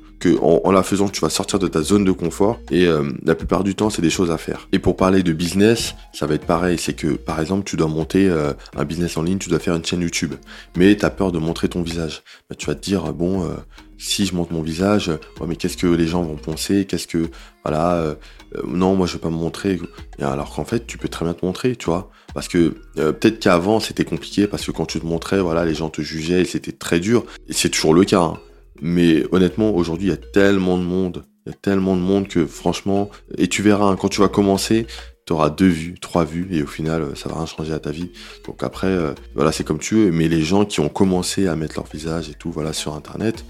en, 0.41 0.71
la 0.71 0.83
faisant, 0.83 1.09
tu 1.09 1.21
vas 1.21 1.29
sortir 1.29 1.59
de 1.59 1.67
ta 1.67 1.81
zone 1.81 2.03
de 2.03 2.12
confort 2.12 2.59
et 2.71 2.88
euh, 2.88 3.12
la 3.23 3.35
plupart 3.35 3.63
du 3.63 3.75
temps, 3.75 3.89
c'est 3.89 4.01
des 4.01 4.09
choses 4.09 4.31
à 4.31 4.38
faire. 4.38 4.67
Et 4.71 4.79
pour 4.79 4.95
parler 4.95 5.23
de 5.23 5.33
business, 5.33 5.95
ça 6.13 6.25
va 6.25 6.35
être 6.35 6.45
pareil. 6.45 6.77
C'est 6.77 6.94
que, 6.94 7.07
par 7.07 7.39
exemple, 7.39 7.63
tu 7.63 7.75
dois 7.75 7.88
monter 7.88 8.27
euh, 8.29 8.53
un 8.75 8.85
business 8.85 9.17
en 9.17 9.23
ligne, 9.23 9.38
tu 9.38 9.50
dois 9.50 9.59
faire 9.59 9.75
une 9.75 9.85
chaîne 9.85 10.01
YouTube, 10.01 10.33
mais 10.75 10.95
tu 10.95 11.06
as 11.06 11.09
peur 11.09 11.31
de 11.31 11.39
montrer 11.39 11.69
ton 11.69 11.81
visage. 11.81 12.23
Bah, 12.50 12.56
tu 12.57 12.65
vas 12.67 12.75
te 12.75 12.81
dire, 12.81 13.13
bon, 13.13 13.44
euh, 13.44 13.53
si 13.97 14.25
je 14.25 14.35
montre 14.35 14.53
mon 14.53 14.62
visage, 14.62 15.12
mais 15.45 15.56
qu'est-ce 15.56 15.77
que 15.77 15.88
les 15.88 16.07
gens 16.07 16.23
vont 16.23 16.35
penser? 16.35 16.85
Qu'est-ce 16.85 17.07
que, 17.07 17.29
voilà, 17.63 18.15
non, 18.67 18.95
moi 18.95 19.07
je 19.07 19.13
vais 19.13 19.19
pas 19.19 19.29
me 19.29 19.35
montrer. 19.35 19.79
alors 20.19 20.53
qu'en 20.53 20.65
fait, 20.65 20.85
tu 20.85 20.97
peux 20.97 21.07
très 21.07 21.23
bien 21.23 21.33
te 21.33 21.45
montrer, 21.45 21.75
tu 21.77 21.85
vois. 21.85 22.12
Parce 22.33 22.50
que 22.50 22.75
peut-être 22.95 23.39
qu'avant 23.39 23.79
c'était 23.79 24.03
compliqué 24.03 24.47
parce 24.47 24.65
que 24.65 24.71
quand 24.71 24.85
tu 24.85 25.00
te 25.00 25.06
montrais, 25.06 25.39
voilà, 25.39 25.63
les 25.63 25.73
gens 25.73 25.89
te 25.89 26.01
jugeaient 26.01 26.41
et 26.41 26.45
c'était 26.45 26.73
très 26.73 27.00
dur. 27.00 27.23
Et 27.47 27.53
c'est 27.53 27.69
toujours 27.69 27.94
le 27.94 28.03
cas. 28.03 28.19
Hein. 28.19 28.38
Mais 28.81 29.24
honnêtement, 29.31 29.75
aujourd'hui, 29.75 30.07
il 30.07 30.12
y 30.12 30.13
a 30.13 30.18
tellement 30.18 30.77
de 30.77 30.83
monde. 30.83 31.25
Il 31.45 31.51
y 31.51 31.54
a 31.54 31.57
tellement 31.62 31.95
de 31.95 32.01
monde 32.01 32.27
que 32.27 32.45
franchement, 32.45 33.10
et 33.38 33.48
tu 33.48 33.62
verras, 33.62 33.86
hein, 33.86 33.95
quand 33.95 34.10
tu 34.10 34.19
vas 34.19 34.27
commencer, 34.27 34.88
tu 35.25 35.33
auras 35.33 35.50
deux 35.50 35.68
vues, 35.68 35.95
trois 36.00 36.24
vues, 36.24 36.48
et 36.51 36.62
au 36.62 36.68
final, 36.68 37.16
ça 37.16 37.30
va 37.30 37.36
rien 37.36 37.45
changer 37.45 37.74
à 37.74 37.80
ta 37.80 37.92
vie. 37.92 38.12
Donc 38.45 38.63
après, 38.63 38.88
euh, 38.88 39.13
voilà, 39.33 39.51
c'est 39.51 39.63
comme 39.63 39.80
tu 39.80 39.95
veux. 39.95 40.12
Mais 40.12 40.27
les 40.27 40.42
gens 40.42 40.66
qui 40.66 40.80
ont 40.80 40.89
commencé 40.89 41.48
à 41.48 41.56
mettre 41.56 41.75
leur 41.77 41.88
visage 41.88 42.30
et 42.30 42.33
tout, 42.33 42.51
voilà, 42.51 42.74
sur 42.74 42.94
Internet, 42.94 43.45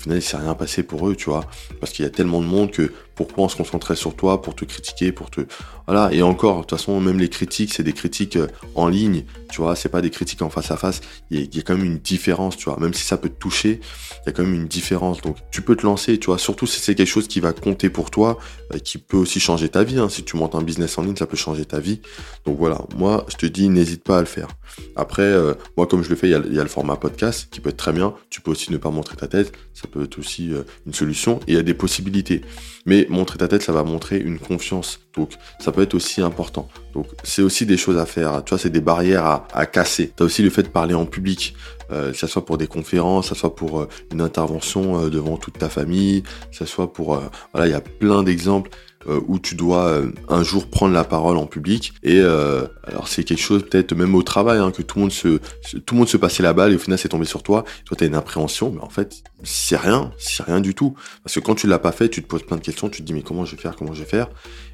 au 0.00 0.02
final, 0.04 0.18
il 0.18 0.22
s'est 0.22 0.38
rien 0.38 0.54
passé 0.54 0.82
pour 0.82 1.08
eux, 1.08 1.14
tu 1.14 1.28
vois. 1.28 1.44
Parce 1.78 1.92
qu'il 1.92 2.06
y 2.06 2.08
a 2.08 2.10
tellement 2.10 2.40
de 2.40 2.46
monde 2.46 2.70
que 2.70 2.90
pourquoi 3.14 3.44
on 3.44 3.48
se 3.50 3.56
concentrait 3.56 3.96
sur 3.96 4.16
toi 4.16 4.40
pour 4.40 4.54
te 4.54 4.64
critiquer, 4.64 5.12
pour 5.12 5.30
te 5.30 5.42
voilà. 5.86 6.10
Et 6.12 6.22
encore, 6.22 6.56
de 6.56 6.60
toute 6.60 6.70
façon, 6.70 7.00
même 7.00 7.18
les 7.18 7.28
critiques, 7.28 7.74
c'est 7.74 7.82
des 7.82 7.92
critiques 7.92 8.36
euh, 8.36 8.46
en 8.76 8.86
ligne, 8.86 9.24
tu 9.50 9.60
vois. 9.60 9.74
C'est 9.74 9.88
pas 9.88 10.00
des 10.00 10.10
critiques 10.10 10.40
en 10.40 10.48
face 10.48 10.70
à 10.70 10.76
face. 10.76 11.00
Il 11.30 11.54
y, 11.54 11.58
a, 11.58 11.62
quand 11.62 11.74
même 11.74 11.84
une 11.84 11.98
différence, 11.98 12.56
tu 12.56 12.66
vois. 12.66 12.78
Même 12.78 12.94
si 12.94 13.02
ça 13.02 13.18
peut 13.18 13.28
te 13.28 13.38
toucher, 13.38 13.80
il 14.24 14.26
y 14.26 14.28
a 14.28 14.32
quand 14.32 14.44
même 14.44 14.54
une 14.54 14.68
différence. 14.68 15.20
Donc, 15.20 15.36
tu 15.50 15.62
peux 15.62 15.74
te 15.74 15.84
lancer, 15.84 16.16
tu 16.18 16.26
vois. 16.26 16.38
Surtout 16.38 16.66
si 16.66 16.80
c'est 16.80 16.94
quelque 16.94 17.08
chose 17.08 17.26
qui 17.26 17.40
va 17.40 17.52
compter 17.52 17.90
pour 17.90 18.10
toi, 18.10 18.38
euh, 18.72 18.78
qui 18.78 18.98
peut 18.98 19.16
aussi 19.16 19.40
changer 19.40 19.68
ta 19.68 19.82
vie. 19.82 19.98
Hein. 19.98 20.08
Si 20.08 20.22
tu 20.22 20.36
montes 20.36 20.54
un 20.54 20.62
business 20.62 20.96
en 20.96 21.02
ligne, 21.02 21.16
ça 21.16 21.26
peut 21.26 21.36
changer 21.36 21.64
ta 21.64 21.80
vie. 21.80 22.00
Donc 22.46 22.56
voilà. 22.56 22.82
Moi, 22.96 23.26
je 23.28 23.36
te 23.36 23.46
dis, 23.46 23.68
n'hésite 23.68 24.04
pas 24.04 24.18
à 24.18 24.20
le 24.20 24.26
faire. 24.26 24.48
Après, 24.94 25.22
euh, 25.22 25.54
moi, 25.76 25.86
comme 25.86 26.04
je 26.04 26.10
le 26.10 26.14
fais, 26.14 26.28
il 26.28 26.54
y, 26.54 26.60
a, 26.60 26.62
le 26.62 26.68
format 26.68 26.94
podcast 26.94 27.48
qui 27.50 27.60
peut 27.60 27.70
être 27.70 27.76
très 27.76 27.92
bien. 27.92 28.14
Tu 28.30 28.40
peux 28.40 28.52
aussi 28.52 28.70
ne 28.70 28.76
pas 28.76 28.90
montrer 28.90 29.16
ta 29.16 29.26
tête. 29.26 29.52
Peut 29.90 30.04
être 30.04 30.18
aussi 30.18 30.52
une 30.86 30.94
solution. 30.94 31.40
Et 31.46 31.52
il 31.52 31.54
y 31.54 31.58
a 31.58 31.62
des 31.62 31.74
possibilités. 31.74 32.42
Mais 32.86 33.06
montrer 33.10 33.38
ta 33.38 33.48
tête, 33.48 33.62
ça 33.62 33.72
va 33.72 33.84
montrer 33.84 34.18
une 34.18 34.38
confiance. 34.38 35.00
Donc, 35.14 35.32
ça 35.58 35.70
peut 35.72 35.82
être 35.82 35.94
aussi 35.94 36.22
important. 36.22 36.68
Donc, 36.94 37.06
c'est 37.24 37.42
aussi 37.42 37.66
des 37.66 37.76
choses 37.76 37.98
à 37.98 38.06
faire. 38.06 38.42
Tu 38.44 38.50
vois, 38.50 38.58
c'est 38.58 38.70
des 38.70 38.80
barrières 38.80 39.24
à, 39.24 39.48
à 39.52 39.66
casser. 39.66 40.12
Tu 40.16 40.22
as 40.22 40.26
aussi 40.26 40.42
le 40.42 40.50
fait 40.50 40.62
de 40.62 40.68
parler 40.68 40.94
en 40.94 41.06
public. 41.06 41.54
Euh, 41.92 42.12
que 42.12 42.16
ce 42.16 42.26
soit 42.28 42.44
pour 42.44 42.56
des 42.56 42.68
conférences, 42.68 43.28
que 43.28 43.34
ce 43.34 43.40
soit 43.40 43.54
pour 43.56 43.80
euh, 43.80 43.88
une 44.12 44.20
intervention 44.20 45.00
euh, 45.00 45.10
devant 45.10 45.36
toute 45.36 45.58
ta 45.58 45.68
famille, 45.68 46.22
que 46.22 46.56
ce 46.56 46.64
soit 46.64 46.92
pour... 46.92 47.16
Euh, 47.16 47.20
voilà, 47.52 47.66
il 47.66 47.72
y 47.72 47.74
a 47.74 47.80
plein 47.80 48.22
d'exemples 48.22 48.70
où 49.06 49.38
tu 49.38 49.54
dois 49.54 50.02
un 50.28 50.42
jour 50.42 50.66
prendre 50.68 50.92
la 50.92 51.04
parole 51.04 51.38
en 51.38 51.46
public. 51.46 51.94
Et 52.02 52.20
alors 52.20 53.08
c'est 53.08 53.24
quelque 53.24 53.40
chose 53.40 53.62
peut-être 53.62 53.94
même 53.94 54.14
au 54.14 54.22
travail, 54.22 54.58
hein, 54.58 54.70
que 54.70 54.82
tout 54.82 54.98
le 54.98 55.02
monde 55.02 55.12
se, 55.12 55.38
tout 55.78 55.94
le 55.94 55.98
monde 55.98 56.08
se 56.08 56.16
passait 56.16 56.42
la 56.42 56.52
balle 56.52 56.72
et 56.72 56.76
au 56.76 56.78
final 56.78 56.98
c'est 56.98 57.08
tombé 57.08 57.24
sur 57.24 57.42
toi. 57.42 57.64
Toi 57.86 57.96
tu 57.96 58.04
as 58.04 58.06
une 58.06 58.14
appréhension, 58.14 58.70
mais 58.72 58.82
en 58.82 58.90
fait 58.90 59.22
c'est 59.42 59.76
rien, 59.76 60.12
c'est 60.18 60.42
rien 60.42 60.60
du 60.60 60.74
tout. 60.74 60.94
Parce 61.24 61.34
que 61.34 61.40
quand 61.40 61.54
tu 61.54 61.66
l'as 61.66 61.78
pas 61.78 61.92
fait, 61.92 62.08
tu 62.08 62.22
te 62.22 62.28
poses 62.28 62.42
plein 62.42 62.56
de 62.56 62.62
questions, 62.62 62.88
tu 62.90 63.00
te 63.00 63.06
dis 63.06 63.14
mais 63.14 63.22
comment 63.22 63.44
je 63.44 63.56
vais 63.56 63.62
faire, 63.62 63.74
comment 63.74 63.94
je 63.94 64.02
vais 64.02 64.08
faire? 64.08 64.28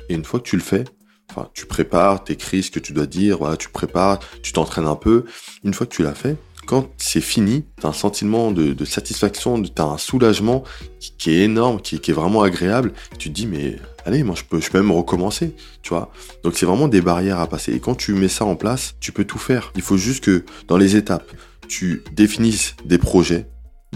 Et 0.08 0.14
une 0.14 0.24
fois 0.24 0.40
que 0.40 0.48
tu 0.48 0.56
le 0.56 0.62
fais, 0.62 0.84
enfin 1.30 1.48
tu 1.54 1.66
prépares, 1.66 2.24
t'écris 2.24 2.64
ce 2.64 2.70
que 2.70 2.80
tu 2.80 2.92
dois 2.92 3.06
dire, 3.06 3.38
voilà, 3.38 3.56
tu 3.56 3.68
prépares, 3.68 4.18
tu 4.42 4.52
t'entraînes 4.52 4.88
un 4.88 4.96
peu. 4.96 5.24
Une 5.62 5.72
fois 5.72 5.86
que 5.86 5.94
tu 5.94 6.02
l'as 6.02 6.14
fait, 6.14 6.36
quand 6.66 6.88
c'est 6.98 7.20
fini, 7.20 7.64
t'as 7.80 7.88
un 7.88 7.92
sentiment 7.92 8.50
de, 8.50 8.84
satisfaction, 8.84 9.62
t'as 9.62 9.84
un 9.84 9.98
soulagement 9.98 10.64
qui, 11.18 11.30
est 11.30 11.44
énorme, 11.44 11.80
qui, 11.80 11.96
est 11.96 12.12
vraiment 12.12 12.42
agréable. 12.42 12.92
tu 13.18 13.30
te 13.30 13.34
dis, 13.34 13.46
mais 13.46 13.76
allez, 14.04 14.22
moi 14.22 14.34
je 14.36 14.44
peux, 14.44 14.60
je 14.60 14.70
peux 14.70 14.78
même 14.78 14.92
recommencer, 14.92 15.54
tu 15.82 15.90
vois. 15.90 16.10
Donc 16.42 16.56
c'est 16.56 16.66
vraiment 16.66 16.88
des 16.88 17.00
barrières 17.00 17.40
à 17.40 17.46
passer. 17.46 17.72
Et 17.72 17.80
quand 17.80 17.94
tu 17.94 18.12
mets 18.12 18.28
ça 18.28 18.44
en 18.44 18.56
place, 18.56 18.96
tu 19.00 19.12
peux 19.12 19.24
tout 19.24 19.38
faire. 19.38 19.72
Il 19.76 19.82
faut 19.82 19.96
juste 19.96 20.24
que 20.24 20.44
dans 20.68 20.76
les 20.76 20.96
étapes, 20.96 21.30
tu 21.68 22.02
définisses 22.12 22.74
des 22.84 22.98
projets, 22.98 23.46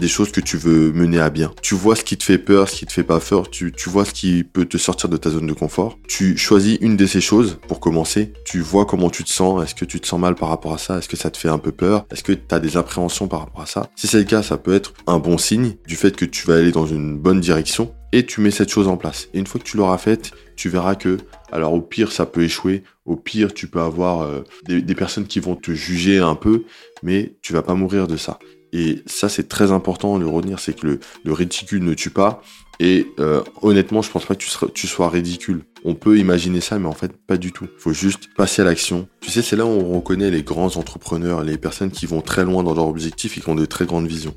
des 0.01 0.07
choses 0.07 0.31
que 0.31 0.41
tu 0.41 0.57
veux 0.57 0.91
mener 0.91 1.19
à 1.19 1.29
bien. 1.29 1.53
Tu 1.61 1.75
vois 1.75 1.95
ce 1.95 2.03
qui 2.03 2.17
te 2.17 2.23
fait 2.23 2.39
peur, 2.39 2.67
ce 2.67 2.75
qui 2.75 2.85
te 2.87 2.91
fait 2.91 3.03
pas 3.03 3.19
peur, 3.19 3.49
tu, 3.49 3.71
vois 3.85 4.03
ce 4.03 4.13
qui 4.13 4.43
peut 4.43 4.65
te 4.65 4.77
sortir 4.77 5.07
de 5.09 5.15
ta 5.15 5.29
zone 5.29 5.45
de 5.45 5.53
confort. 5.53 5.99
Tu 6.07 6.37
choisis 6.37 6.79
une 6.81 6.97
de 6.97 7.05
ces 7.05 7.21
choses 7.21 7.59
pour 7.67 7.79
commencer. 7.79 8.33
Tu 8.43 8.59
vois 8.61 8.85
comment 8.85 9.11
tu 9.11 9.23
te 9.23 9.29
sens. 9.29 9.63
Est-ce 9.63 9.75
que 9.75 9.85
tu 9.85 9.99
te 9.99 10.07
sens 10.07 10.19
mal 10.19 10.33
par 10.33 10.49
rapport 10.49 10.73
à 10.73 10.79
ça? 10.79 10.97
Est-ce 10.97 11.07
que 11.07 11.15
ça 11.15 11.29
te 11.29 11.37
fait 11.37 11.49
un 11.49 11.59
peu 11.59 11.71
peur? 11.71 12.07
Est-ce 12.11 12.23
que 12.23 12.33
tu 12.33 12.41
as 12.49 12.59
des 12.59 12.77
appréhensions 12.77 13.27
par 13.27 13.41
rapport 13.41 13.61
à 13.61 13.67
ça? 13.67 13.91
Si 13.95 14.07
c'est 14.07 14.17
le 14.17 14.23
cas, 14.23 14.41
ça 14.41 14.57
peut 14.57 14.73
être 14.73 14.93
un 15.05 15.19
bon 15.19 15.37
signe 15.37 15.75
du 15.87 15.95
fait 15.95 16.15
que 16.15 16.25
tu 16.25 16.47
vas 16.47 16.55
aller 16.55 16.71
dans 16.71 16.87
une 16.87 17.15
bonne 17.15 17.39
direction 17.39 17.93
et 18.11 18.25
tu 18.25 18.41
mets 18.41 18.51
cette 18.51 18.69
chose 18.71 18.87
en 18.87 18.97
place. 18.97 19.29
Et 19.35 19.39
une 19.39 19.45
fois 19.45 19.61
que 19.61 19.65
tu 19.65 19.77
l'auras 19.77 19.99
faite, 19.99 20.31
tu 20.55 20.67
verras 20.69 20.95
que, 20.95 21.17
alors 21.51 21.73
au 21.73 21.81
pire, 21.81 22.11
ça 22.11 22.25
peut 22.25 22.41
échouer. 22.41 22.83
Au 23.05 23.15
pire, 23.15 23.53
tu 23.53 23.67
peux 23.67 23.81
avoir 23.81 24.21
euh, 24.21 24.43
des, 24.65 24.81
des 24.81 24.95
personnes 24.95 25.27
qui 25.27 25.39
vont 25.39 25.55
te 25.55 25.71
juger 25.71 26.17
un 26.17 26.35
peu, 26.35 26.63
mais 27.03 27.35
tu 27.43 27.53
vas 27.53 27.61
pas 27.61 27.75
mourir 27.75 28.07
de 28.07 28.17
ça. 28.17 28.39
Et 28.73 29.03
ça, 29.05 29.29
c'est 29.29 29.47
très 29.47 29.71
important 29.71 30.17
de 30.17 30.23
le 30.23 30.29
retenir, 30.29 30.59
c'est 30.59 30.73
que 30.73 30.99
le, 31.23 31.33
ridicule 31.33 31.83
ne 31.83 31.93
tue 31.93 32.09
pas. 32.09 32.41
Et 32.79 33.07
euh, 33.19 33.43
honnêtement, 33.61 34.01
je 34.01 34.09
pense 34.09 34.25
pas 34.25 34.35
que 34.35 34.43
tu, 34.73 34.87
sois 34.87 35.09
ridicule. 35.09 35.63
On 35.83 35.93
peut 35.93 36.17
imaginer 36.17 36.61
ça, 36.61 36.79
mais 36.79 36.87
en 36.87 36.93
fait, 36.93 37.11
pas 37.27 37.37
du 37.37 37.51
tout. 37.51 37.67
Faut 37.77 37.93
juste 37.93 38.29
passer 38.35 38.61
à 38.61 38.65
l'action. 38.65 39.07
Tu 39.19 39.29
sais, 39.29 39.41
c'est 39.41 39.55
là 39.55 39.65
où 39.65 39.69
on 39.69 39.97
reconnaît 39.97 40.31
les 40.31 40.41
grands 40.41 40.77
entrepreneurs, 40.77 41.43
les 41.43 41.57
personnes 41.57 41.91
qui 41.91 42.05
vont 42.05 42.21
très 42.21 42.43
loin 42.43 42.63
dans 42.63 42.73
leur 42.73 42.87
objectif 42.87 43.37
et 43.37 43.41
qui 43.41 43.49
ont 43.49 43.55
de 43.55 43.65
très 43.65 43.85
grandes 43.85 44.07
visions. 44.07 44.35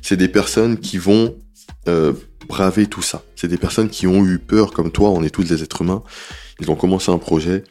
C'est 0.00 0.16
des 0.16 0.28
personnes 0.28 0.78
qui 0.78 0.96
vont 0.96 1.34
euh, 1.88 2.12
braver 2.48 2.86
tout 2.86 3.02
ça. 3.02 3.22
C'est 3.36 3.48
des 3.48 3.58
personnes 3.58 3.90
qui 3.90 4.06
ont 4.06 4.24
eu 4.24 4.38
peur, 4.38 4.72
comme 4.72 4.90
toi, 4.90 5.10
on 5.10 5.22
est 5.22 5.30
tous 5.30 5.44
des 5.44 5.62
êtres 5.62 5.82
humains. 5.82 6.02
Ils 6.60 6.70
ont 6.70 6.76
commencé 6.76 7.10
un 7.10 7.18
projet, 7.18 7.64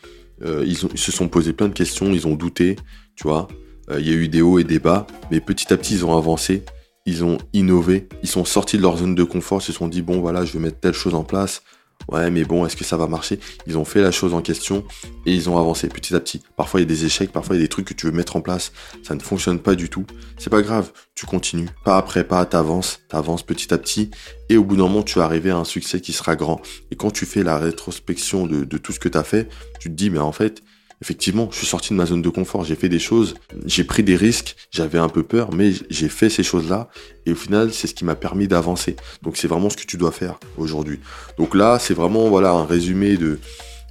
euh, 0.43 0.63
ils, 0.65 0.77
ils 0.93 0.99
se 0.99 1.11
sont 1.11 1.29
posé 1.29 1.53
plein 1.53 1.67
de 1.67 1.73
questions, 1.73 2.11
ils 2.11 2.27
ont 2.27 2.35
douté, 2.35 2.75
tu 3.15 3.23
vois. 3.23 3.47
Euh, 3.91 3.99
il 3.99 4.07
y 4.07 4.11
a 4.11 4.15
eu 4.15 4.27
des 4.27 4.41
hauts 4.41 4.59
et 4.59 4.63
des 4.63 4.79
bas, 4.79 5.05
mais 5.29 5.39
petit 5.39 5.71
à 5.73 5.77
petit, 5.77 5.95
ils 5.95 6.05
ont 6.05 6.17
avancé, 6.17 6.63
ils 7.05 7.23
ont 7.23 7.37
innové, 7.53 8.07
ils 8.23 8.29
sont 8.29 8.45
sortis 8.45 8.77
de 8.77 8.81
leur 8.81 8.97
zone 8.97 9.15
de 9.15 9.23
confort, 9.23 9.61
se 9.61 9.71
sont 9.71 9.87
dit, 9.87 10.01
bon, 10.01 10.19
voilà, 10.19 10.45
je 10.45 10.53
vais 10.53 10.59
mettre 10.59 10.79
telle 10.79 10.93
chose 10.93 11.13
en 11.13 11.23
place, 11.23 11.61
Ouais, 12.09 12.29
mais 12.31 12.43
bon, 12.43 12.65
est-ce 12.65 12.75
que 12.75 12.83
ça 12.83 12.97
va 12.97 13.07
marcher? 13.07 13.39
Ils 13.67 13.77
ont 13.77 13.85
fait 13.85 14.01
la 14.01 14.11
chose 14.11 14.33
en 14.33 14.41
question 14.41 14.83
et 15.25 15.33
ils 15.33 15.49
ont 15.49 15.57
avancé 15.57 15.87
petit 15.87 16.15
à 16.15 16.19
petit. 16.19 16.41
Parfois, 16.55 16.79
il 16.79 16.83
y 16.83 16.85
a 16.85 16.89
des 16.89 17.05
échecs, 17.05 17.31
parfois, 17.31 17.55
il 17.55 17.59
y 17.59 17.61
a 17.61 17.65
des 17.65 17.69
trucs 17.69 17.87
que 17.87 17.93
tu 17.93 18.05
veux 18.05 18.11
mettre 18.11 18.35
en 18.35 18.41
place, 18.41 18.71
ça 19.03 19.15
ne 19.15 19.19
fonctionne 19.19 19.59
pas 19.59 19.75
du 19.75 19.89
tout. 19.89 20.05
C'est 20.37 20.49
pas 20.49 20.61
grave, 20.61 20.91
tu 21.15 21.25
continues. 21.25 21.69
Pas 21.85 21.97
après 21.97 22.23
pas, 22.23 22.45
t'avances, 22.45 22.99
t'avances 23.09 23.43
petit 23.43 23.73
à 23.73 23.77
petit 23.77 24.09
et 24.49 24.57
au 24.57 24.63
bout 24.63 24.75
d'un 24.75 24.83
moment, 24.83 25.03
tu 25.03 25.19
vas 25.19 25.25
arriver 25.25 25.51
à 25.51 25.57
un 25.57 25.63
succès 25.63 26.01
qui 26.01 26.13
sera 26.13 26.35
grand. 26.35 26.61
Et 26.91 26.95
quand 26.95 27.11
tu 27.11 27.25
fais 27.25 27.43
la 27.43 27.57
rétrospection 27.57 28.45
de, 28.45 28.63
de 28.63 28.77
tout 28.77 28.91
ce 28.91 28.99
que 28.99 29.09
tu 29.09 29.17
as 29.17 29.23
fait, 29.23 29.49
tu 29.79 29.89
te 29.89 29.93
dis, 29.93 30.09
mais 30.09 30.19
en 30.19 30.31
fait, 30.31 30.63
effectivement, 31.01 31.49
je 31.51 31.57
suis 31.57 31.67
sorti 31.67 31.89
de 31.89 31.95
ma 31.95 32.05
zone 32.05 32.21
de 32.21 32.29
confort, 32.29 32.63
j'ai 32.63 32.75
fait 32.75 32.89
des 32.89 32.99
choses, 32.99 33.33
j'ai 33.65 33.83
pris 33.83 34.03
des 34.03 34.15
risques, 34.15 34.55
j'avais 34.71 34.99
un 34.99 35.09
peu 35.09 35.23
peur, 35.23 35.51
mais 35.53 35.71
j'ai 35.89 36.09
fait 36.09 36.29
ces 36.29 36.43
choses-là, 36.43 36.89
et 37.25 37.31
au 37.31 37.35
final, 37.35 37.73
c'est 37.73 37.87
ce 37.87 37.93
qui 37.93 38.05
m'a 38.05 38.15
permis 38.15 38.47
d'avancer. 38.47 38.95
Donc 39.23 39.37
c'est 39.37 39.47
vraiment 39.47 39.69
ce 39.69 39.77
que 39.77 39.85
tu 39.85 39.97
dois 39.97 40.11
faire 40.11 40.39
aujourd'hui. 40.57 40.99
Donc 41.37 41.55
là, 41.55 41.79
c'est 41.79 41.93
vraiment 41.93 42.29
voilà 42.29 42.51
un 42.51 42.65
résumé 42.65 43.17
de, 43.17 43.39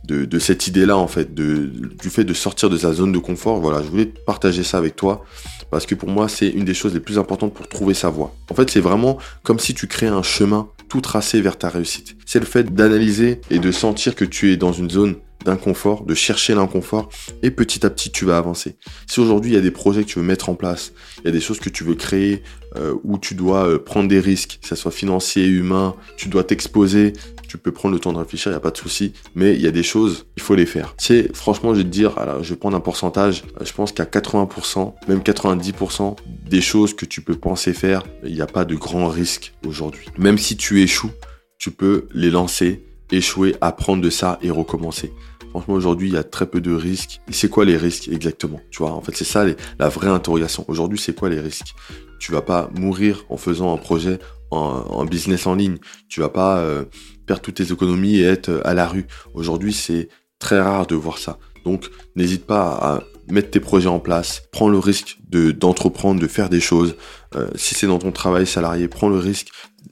de, 0.05 0.39
cette 0.39 0.67
idée-là, 0.67 0.97
en 0.97 1.09
fait, 1.09 1.35
du 1.35 2.11
fait 2.11 2.25
de 2.25 2.35
sortir 2.35 2.71
de 2.71 2.77
sa 2.77 2.93
zone 2.93 3.13
de 3.13 3.19
confort. 3.19 3.61
Voilà, 3.61 3.83
je 3.83 3.89
voulais 3.89 4.07
partager 4.07 4.63
ça 4.63 4.79
avec 4.79 4.97
toi, 4.97 5.25
parce 5.71 5.87
que 5.87 5.95
pour 5.95 6.09
moi, 6.09 6.29
c'est 6.29 6.49
une 6.49 6.65
des 6.65 6.75
choses 6.75 6.95
les 6.95 7.01
plus 7.01 7.19
importantes 7.19 7.55
pour 7.55 7.69
trouver 7.69 7.95
sa 7.95 8.09
voie. 8.09 8.35
En 8.51 8.55
fait, 8.55 8.71
c'est 8.71 8.81
vraiment 8.81 9.19
comme 9.43 9.59
si 9.59 9.75
tu 9.75 9.87
crées 9.87 10.09
un 10.09 10.23
chemin 10.23 10.69
tout 10.89 11.01
tracé 11.01 11.41
vers 11.41 11.57
ta 11.57 11.69
réussite. 11.69 12.17
C'est 12.27 12.41
le 12.41 12.47
fait 12.47 12.75
d'analyser 12.75 13.41
et 13.51 13.59
de 13.59 13.71
sentir 13.71 14.15
que 14.15 14.25
tu 14.25 14.53
es 14.53 14.57
dans 14.57 14.73
une 14.73 14.91
zone 14.91 15.17
d'inconfort, 15.45 16.05
de 16.05 16.15
chercher 16.15 16.55
l'inconfort, 16.55 17.09
et 17.43 17.51
petit 17.51 17.85
à 17.85 17.91
petit 17.91 18.11
tu 18.11 18.25
vas 18.25 18.39
avancer. 18.39 18.77
Si 19.07 19.21
aujourd'hui 19.21 19.53
il 19.53 19.55
y 19.55 19.59
a 19.59 19.63
des 19.63 19.71
projets 19.71 20.03
que 20.03 20.09
tu 20.09 20.19
veux 20.19 20.25
mettre 20.25 20.49
en 20.49 20.55
place, 20.55 20.93
il 21.19 21.25
y 21.27 21.29
a 21.29 21.33
des 21.33 21.41
choses 21.41 21.61
que 21.61 21.69
tu 21.69 21.85
veux 21.85 21.95
créer, 21.95 22.43
euh, 22.77 22.95
où 23.03 23.19
tu 23.19 23.35
dois 23.35 23.67
euh, 23.67 23.79
prendre 23.79 24.09
des 24.09 24.21
risques, 24.21 24.59
que 24.63 24.69
ce 24.69 24.77
soit 24.77 24.93
financier, 24.93 25.47
humain, 25.47 25.97
tu 26.17 26.29
dois 26.29 26.45
t'exposer, 26.45 27.15
tu 27.49 27.59
peux 27.59 27.73
prendre 27.73 27.95
le 27.95 28.01
temps 28.01 28.13
de 28.13 28.19
réfléchir, 28.19 28.53
il 28.53 28.55
n'y 28.55 28.59
a 28.59 28.61
pas 28.61 28.71
de 28.71 28.77
souci, 28.77 29.13
mais 29.35 29.55
il 29.55 29.61
y 29.61 29.67
a 29.67 29.73
des 29.73 29.83
choses, 29.83 30.27
il 30.37 30.43
faut 30.43 30.55
les 30.55 30.67
faire. 30.67 30.95
C'est 30.99 31.35
franchement, 31.35 31.75
je 31.75 31.79
vais 31.79 31.85
te 31.85 31.89
dire, 31.89 32.17
alors, 32.17 32.45
je 32.45 32.51
vais 32.51 32.57
prendre 32.57 32.77
un 32.77 32.81
pourcentage, 32.81 33.43
euh, 33.61 33.65
je 33.65 33.73
pense 33.73 33.91
qu'à 33.91 34.05
80%, 34.05 34.95
même 35.09 35.19
90% 35.19 36.17
des 36.49 36.61
choses 36.61 36.95
que 36.95 37.05
tu 37.05 37.23
peux 37.23 37.35
penser 37.35 37.73
faire, 37.73 38.05
il 38.25 38.35
n'y 38.35 38.41
a 38.41 38.47
pas 38.47 38.65
de 38.65 38.77
grand 38.77 39.09
risque 39.09 39.53
aujourd'hui. 39.67 40.07
Même 40.17 40.39
si 40.39 40.57
tu 40.57 40.81
échoues, 40.81 41.11
tu 41.59 41.73
peux 41.73 42.07
les 42.15 42.31
lancer, 42.31 42.85
échouer, 43.11 43.57
apprendre 43.61 44.03
de 44.03 44.11
ça 44.11 44.39
et 44.43 44.51
recommencer. 44.51 45.13
Franchement, 45.51 45.75
aujourd'hui, 45.75 46.09
il 46.09 46.15
y 46.15 46.17
a 46.17 46.23
très 46.23 46.47
peu 46.47 46.61
de 46.61 46.73
risques. 46.73 47.21
C'est 47.31 47.49
quoi 47.49 47.65
les 47.65 47.77
risques 47.77 48.09
exactement 48.09 48.61
Tu 48.71 48.79
vois, 48.79 48.93
en 48.93 49.01
fait, 49.01 49.17
c'est 49.17 49.25
ça 49.25 49.45
la 49.79 49.89
vraie 49.89 50.09
interrogation. 50.09 50.65
Aujourd'hui, 50.69 50.99
c'est 50.99 51.15
quoi 51.15 51.29
les 51.29 51.41
risques? 51.41 51.75
Tu 52.21 52.33
vas 52.33 52.43
pas 52.43 52.71
mourir 52.75 53.25
en 53.29 53.37
faisant 53.37 53.75
un 53.75 53.77
projet 53.77 54.19
en, 54.51 55.05
business 55.05 55.47
en 55.47 55.55
ligne. 55.55 55.79
Tu 56.09 56.21
vas 56.21 56.29
pas 56.29 56.59
euh, 56.59 56.85
perdre 57.27 57.43
toutes 57.43 57.57
tes 57.57 57.73
économies 57.73 58.17
et 58.17 58.25
être 58.25 58.49
euh, 58.49 58.67
à 58.67 58.75
la 58.75 58.87
rue. 58.87 59.07
Aujourd'hui, 59.35 59.73
c'est 59.73 60.09
très 60.39 60.61
rare 60.61 60.87
de 60.87 60.95
voir 60.95 61.19
ça. 61.19 61.39
Donc, 61.65 61.91
n'hésite 62.17 62.47
pas 62.47 62.71
à 62.81 63.01
mettre 63.29 63.51
tes 63.51 63.61
projets 63.61 63.89
en 63.89 64.01
place, 64.01 64.43
prends 64.51 64.69
le 64.69 64.79
risque 64.79 65.19
de 65.29 65.53
d'entreprendre, 65.53 66.21
de 66.21 66.27
faire 66.27 66.49
des 66.49 66.61
choses. 66.61 66.97
Euh, 67.37 67.49
si 67.55 67.75
c'est 67.75 67.87
dans 67.87 67.99
ton 67.99 68.13
travail 68.13 68.47
salarié, 68.47 68.89
prends 68.89 69.09
le 69.09 69.19
risque 69.19 69.49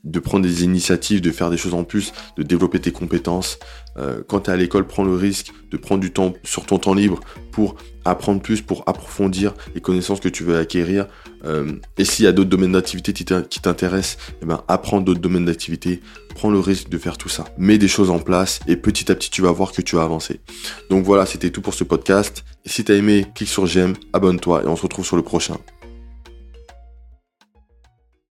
de 0.08 0.18
prendre 0.20 0.44
des 0.44 0.64
initiatives, 0.64 1.20
de 1.20 1.30
faire 1.30 1.50
des 1.50 1.56
choses 1.56 1.74
en 1.74 1.84
plus, 1.84 2.12
de 2.36 2.42
développer 2.42 2.80
tes 2.80 2.92
compétences. 2.92 3.58
Euh, 3.96 4.22
quand 4.26 4.40
tu 4.40 4.50
es 4.50 4.52
à 4.52 4.56
l'école, 4.56 4.86
prends 4.86 5.04
le 5.04 5.14
risque 5.14 5.52
de 5.70 5.76
prendre 5.76 6.00
du 6.00 6.12
temps 6.12 6.34
sur 6.44 6.64
ton 6.66 6.78
temps 6.78 6.94
libre 6.94 7.20
pour 7.52 7.76
apprendre 8.04 8.40
plus, 8.40 8.62
pour 8.62 8.84
approfondir 8.86 9.54
les 9.74 9.80
connaissances 9.80 10.20
que 10.20 10.28
tu 10.28 10.44
veux 10.44 10.56
acquérir. 10.56 11.06
Euh, 11.44 11.72
et 11.98 12.04
s'il 12.04 12.24
y 12.24 12.28
a 12.28 12.32
d'autres 12.32 12.48
domaines 12.48 12.72
d'activité 12.72 13.12
qui 13.12 13.60
t'intéressent, 13.60 14.18
eh 14.42 14.46
ben, 14.46 14.62
apprends 14.68 15.00
d'autres 15.00 15.20
domaines 15.20 15.44
d'activité. 15.44 16.00
Prends 16.34 16.50
le 16.50 16.60
risque 16.60 16.88
de 16.88 16.98
faire 16.98 17.18
tout 17.18 17.28
ça. 17.28 17.44
Mets 17.58 17.78
des 17.78 17.88
choses 17.88 18.10
en 18.10 18.18
place 18.18 18.60
et 18.66 18.76
petit 18.76 19.10
à 19.10 19.14
petit, 19.14 19.30
tu 19.30 19.42
vas 19.42 19.52
voir 19.52 19.72
que 19.72 19.82
tu 19.82 19.96
vas 19.96 20.02
avancer. 20.02 20.40
Donc 20.88 21.04
voilà, 21.04 21.26
c'était 21.26 21.50
tout 21.50 21.60
pour 21.60 21.74
ce 21.74 21.84
podcast. 21.84 22.44
Et 22.64 22.68
si 22.68 22.84
tu 22.84 22.92
as 22.92 22.94
aimé, 22.94 23.26
clique 23.34 23.48
sur 23.48 23.66
j'aime, 23.66 23.94
abonne-toi 24.12 24.62
et 24.64 24.66
on 24.66 24.76
se 24.76 24.82
retrouve 24.82 25.04
sur 25.04 25.16
le 25.16 25.22
prochain. 25.22 25.56